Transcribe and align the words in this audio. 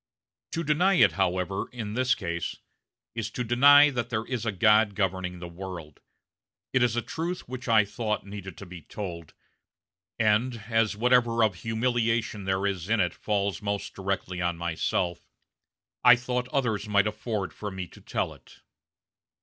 To 0.53 0.63
deny 0.63 0.95
it, 0.95 1.11
however, 1.11 1.69
in 1.71 1.93
this 1.93 2.15
case, 2.15 2.55
is 3.13 3.29
to 3.29 3.43
deny 3.43 3.91
that 3.91 4.09
there 4.09 4.25
is 4.25 4.47
a 4.47 4.51
God 4.51 4.95
governing 4.95 5.37
the 5.37 5.47
world. 5.47 5.99
It 6.73 6.81
is 6.81 6.95
a 6.95 7.03
truth 7.03 7.47
which 7.47 7.67
I 7.67 7.85
thought 7.85 8.25
needed 8.25 8.57
to 8.57 8.65
be 8.65 8.81
told, 8.81 9.35
and, 10.17 10.55
as 10.69 10.95
whatever 10.97 11.43
of 11.43 11.53
humiliation 11.53 12.45
there 12.45 12.65
is 12.65 12.89
in 12.89 12.99
it 12.99 13.13
falls 13.13 13.61
most 13.61 13.93
directly 13.93 14.41
on 14.41 14.57
myself, 14.57 15.21
I 16.03 16.15
thought 16.15 16.47
others 16.47 16.89
might 16.89 17.05
afford 17.05 17.53
for 17.53 17.69
me 17.69 17.85
to 17.89 18.01
tell 18.01 18.33
it." 18.33 18.59